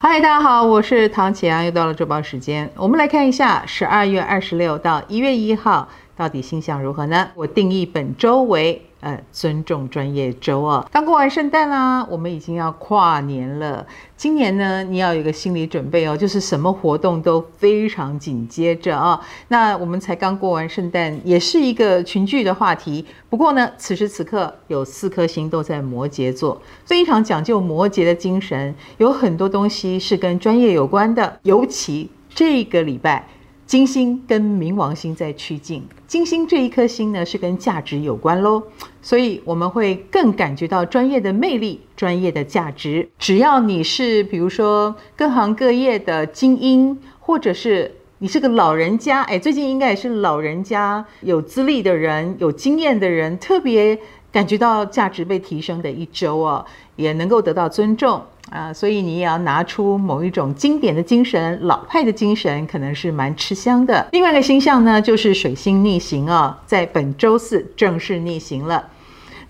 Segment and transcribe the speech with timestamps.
[0.00, 2.70] 嗨，大家好，我是唐綺阳，又到了周报时间。
[2.76, 7.30] 我们来看一下十二月二十六到一月一号到底星象如何呢？
[7.34, 10.86] 我定义本周为呃尊重专业周哦。
[10.92, 13.86] 刚过完圣诞啦，我们已经要跨年了。
[14.16, 23.06] 今年呢，你要有个心理准备哦，就是什么活动都非常紧接着啊、那我们才刚过完圣诞，也是一个群聚的话题。
[23.30, 31.38] 不过呢，此时此刻有四颗星都在摩羯座，非常讲究摩羯的精神，有很多东西是跟专业有关的。
[31.44, 33.28] 尤其这个礼拜，
[33.68, 38.62] 金星跟冥王星在趋近，金星这一颗星呢是跟价值有关喽。
[39.02, 43.06] 所以我们会更感觉到专业的魅力、专业的价值。
[43.18, 53.98] 只要你是比如说各行各业的精英，或者是你是个老人家，哎，最近应该也是老人家、有资历的人、有经验的人，特别
[54.30, 56.64] 感觉到价值被提升的一周哦，
[56.96, 58.72] 也能够得到尊重啊。
[58.72, 64.06] 所以你也要拿出某一种经典的精神、老派的精神，可能是蛮吃香的。
[64.12, 68.88] 另外一个星象呢，就是水星逆行哦，在本周四正式逆行了。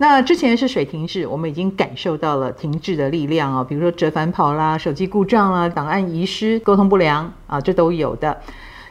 [0.00, 8.40] 那之前是水停滞，我们已经感受到了停滞的力量、哦，比如说折返跑啦、手机故障啦、档案遗失、沟通不良啊，这都有的。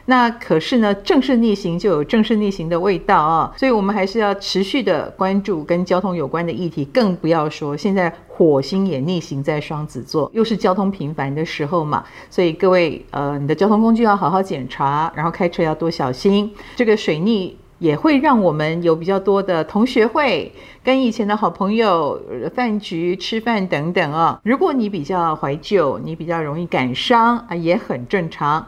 [0.08, 16.50] 那可是呢，正式逆行就有正式逆行的味道啊、所以我们还是要持续的关注跟交通有关的议题，更不要说现在火星也逆行在双子座，又是交通频繁的时候嘛，所以各位呃，你的交通工具要好好检查，然后开车要多小心。
[16.74, 17.56] 这个水逆。
[17.80, 20.50] 也会让我们有比较多的同学会，
[20.82, 22.20] 跟以前的好朋友
[22.52, 24.40] 饭局、吃饭等等啊。
[24.42, 28.66] 如果你比较怀旧，你比较容易感伤啊，也很正常。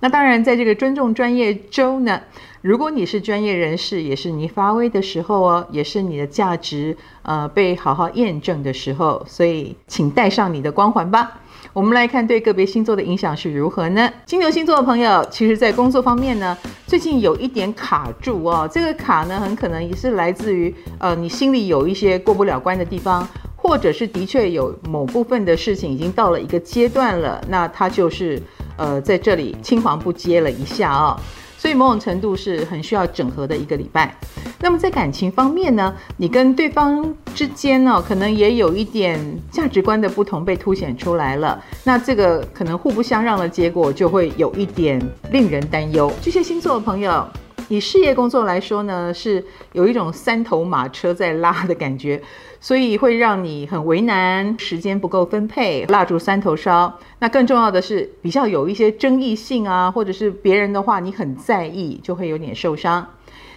[0.00, 2.20] 那当然，在这个尊重专业周呢，
[2.60, 9.24] 如果你是专业人士，也是你发威的时候哦，也是你的价值呃被好好验证的时候。
[9.26, 11.40] 所以，请带上你的光环吧。
[11.72, 14.08] 我们来看对个别星座的影响是如何呢？
[14.24, 18.68] 金牛星座的朋友，其实在工作方面呢，最近有一点卡住哦。
[18.72, 23.26] 这个卡呢，很可能也是来自于呃，你心里有一些过不了关的地方，
[23.56, 28.40] 或者是的确有某部分的事情已经到了一个阶段了，那它就是
[28.78, 31.14] 呃，在这里青黄不接了一下哦。
[31.58, 34.16] 所以某种程度是很需要整合的一个礼拜。
[34.60, 41.60] 那么在感情方面呢，你跟对方之间呢，可能也有一点价值观的不同被凸显出来了。
[41.82, 45.00] 那这个可能互不相让的结果，就会有一点
[45.32, 46.12] 令人担忧。
[46.22, 47.26] 巨蟹星座的朋友，
[47.68, 52.22] 以事业工作来说呢，是有一种三头马车在拉的感觉，
[52.60, 56.98] 所以会让你很为难，时间不够分配，蜡烛三头烧。
[57.20, 63.06] 那更重要的是，比较有一些争议性啊，或者是别人的话你很在意，就会有点受伤。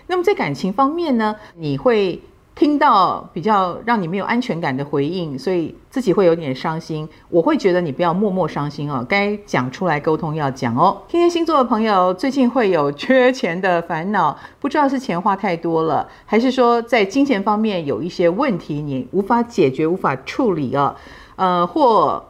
[0.08, 2.22] 那么在感情方面呢，你会
[2.54, 7.08] 听到比较让你没有安全感的回应，所以自己会有点伤心。
[7.30, 11.02] 我会觉得你不要默默伤心哦，该讲出来沟通要讲哦。
[11.08, 20.96] 天蝎星座的朋友最近会有缺钱的烦恼，不知道是钱花太多了，还是说在金钱方面有一些问题你无法解决、无法处理哦？
[21.38, 22.24] 呃，或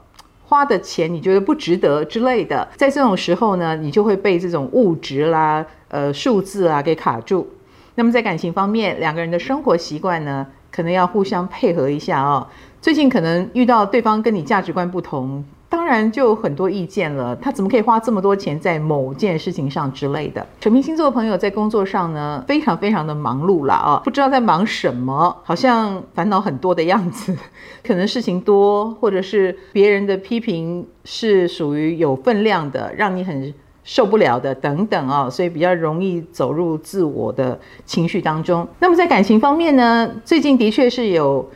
[0.46, 7.50] 花的钱你觉得不值得之类的，在这种时候呢，你就会被这种物质啦、呃数字啊给卡住。
[7.96, 12.48] 那么在感情方面，两个人的生活习惯呢，可能要互相配合一下哦。
[12.82, 17.36] 最近可能遇到对方跟你价值观不同，当然就有很多意见了。
[17.36, 20.44] 他怎么可以花这么多钱在某件事情上之类的？
[20.62, 27.38] 水瓶星座的朋友在工作上呢，非常非常的忙碌了啊，不知道在忙什么，好像烦恼很多的样子。
[27.86, 33.54] 可能事情多，或者是别人的批评是属于有分量的，让你很。
[33.84, 38.68] 受不了的等等啊、哦，所以比较容易走入自我的情绪当中。
[38.80, 41.50] 那么在感情方面呢，最近的确是有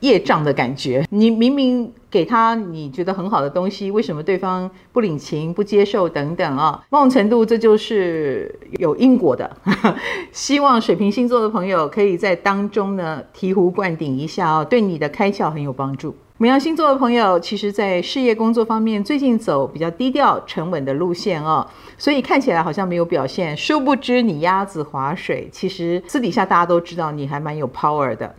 [0.00, 1.06] 业障的感觉。
[1.10, 6.82] 你明明给他你觉得很好的东西，为什么对方不领情、不接受等等啊？
[6.90, 9.50] 某种程度这就是有因果的。
[10.32, 16.14] 希望水瓶星座的朋友可以在当中呢醍醐灌顶一下哦，对你的开窍很有帮助。
[16.38, 21.66] 牡羊星座的朋友，其实，在事业工作方面，最近走比较低调、沉稳的路线哦，
[21.98, 23.54] 所以看起来好像没有表现。
[23.54, 28.34] 殊不知，你鸭子划水，其实私底下大家都知道你还蛮有 power 的。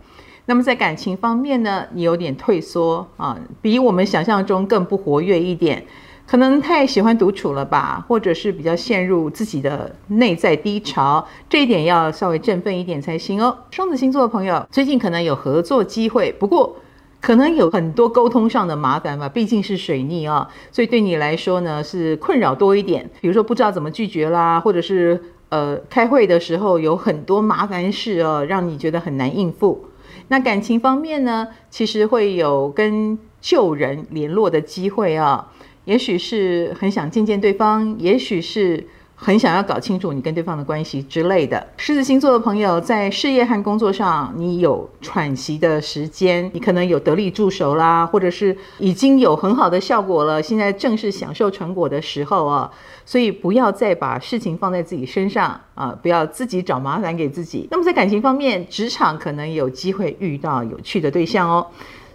[0.46, 5.84] 那么在感情方面呢，你有点退缩啊，比我们想象中更不活跃一点，
[6.26, 13.56] 可能太喜欢独处了吧，或者是比较陷入自己的内在低潮，这一点要稍微振奋一点才行哦。
[13.70, 16.76] 双子星座的朋友，最近可能有合作机会，不过。
[17.20, 23.08] 可能有很多沟通上的麻烦吧，毕竟是水逆啊，所以对你来说呢是困扰多一点。
[23.20, 29.84] 比如说不知道怎么拒绝啦，或者是呃开会的时候有很多麻烦事哦，让你觉得很难应付。
[30.28, 35.52] 那感情方面呢，其实会有跟旧人联络的机会啊，
[35.84, 38.86] 也许是很想见见对方，也许是。
[39.24, 41.64] 很想要搞清楚你跟对方的关系之类的。
[41.76, 52.68] 狮子星座的朋友在事业和工作上，你有喘息的时间，你可能有得力助手啦，或者是已经有很好的效果了，现在正是享受成果的时候啊。
[53.04, 57.68] 所以不要再把事情放在自己身上啊，不要自己找麻烦给自己。
[57.70, 61.66] 那么在感情方面，职场可能有机会遇到有趣的对象哦。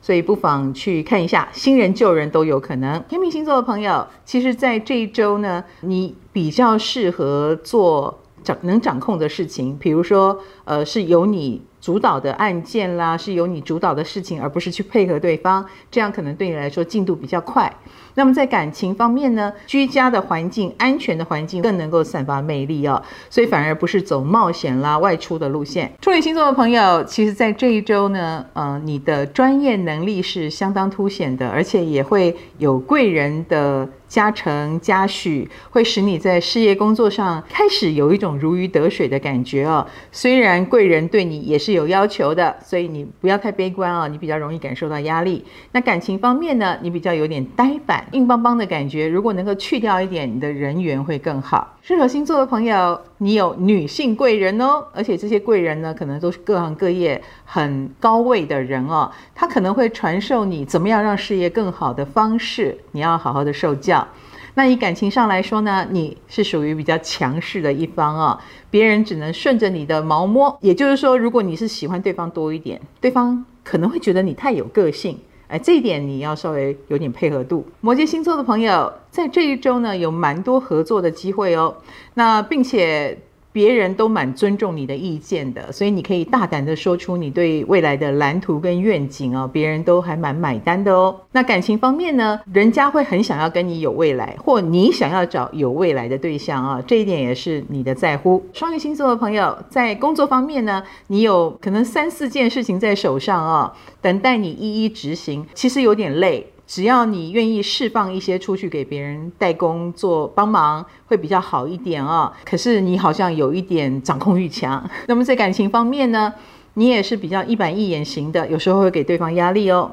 [0.02, 3.04] 所以不妨去看一下，新人旧人都有可能。
[3.10, 17.72] 天秤星座的朋友，其实，在这一周呢，你比较适合做掌能掌控的事情，比如说，呃，是由你主导的案件啦，是由你主导的事情，而不是去配合对方，这样可能对你来说进度比较快。
[18.16, 25.94] 那么在感情方面呢，居家的环境、安全的环境更能够散发魅力哦，所以反而不是走冒险啦、外出的路线。
[26.02, 39.86] 处女星座的朋友，其实在这一周呢，呃，你的专业能力是相当凸显的，而且也会有贵人的加成加许，会使你在事业工作上开始有一种如鱼得水的感觉哦。
[40.12, 45.44] 虽然贵人对你也是是有要求的，所以你不要太悲观哦，你比较容易感受到压力。
[45.74, 48.06] 那感情方面呢，你比较有点呆板。
[48.14, 51.76] 硬邦邦的感觉，如果能够去掉一点，你的人缘会更好。
[51.82, 64.08] 射手星座的朋友，你有女性贵人哦，而且这些贵人呢，可能都是各行各业很高位的人哦，他可能会传授你怎么样让事业更好的方式，你要好好的受教。
[64.58, 70.58] 那以感情上来说呢，你是属于比较强势的一方啊，别人只能顺着你的毛摸。
[70.62, 75.16] 也就是说，如果你是喜欢对方多一点，对方可能会觉得你太有个性。
[75.48, 77.68] 哎，这一点你要稍微有点配合度。
[77.82, 81.76] 摩羯星座的朋友，在这一周呢，有蛮多合作的机会哦。
[82.16, 83.16] 那并且。
[83.58, 91.20] 别人都蛮尊重你的意见的，所以你可以大胆的说出你对未来的蓝图跟愿景哦，别人都还蛮买单的哦。
[91.32, 98.46] 那感情方面呢，人家会很想要跟你有未来，或你想要找有未来的对象啊，这一点也是你的在乎。
[98.54, 106.46] 双鱼星座的朋友，在工作方面呢，你有可能三四件事情在手上啊，等待你一一执行，其实有点累。
[106.68, 112.32] 只要你愿意释放一些出去给别人代工做帮忙，会比较好一点哦。
[112.44, 114.88] 可是你好像有一点掌控欲强。
[115.08, 116.34] 那么在感情方面呢，
[116.74, 119.90] 你也是比较一板一眼型的，有时候会给对方压力哦。